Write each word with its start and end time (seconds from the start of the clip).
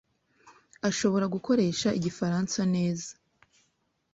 ashobora 0.89 1.25
gukoresha 1.35 1.87
igifaransa 1.97 2.59
neza. 2.75 3.09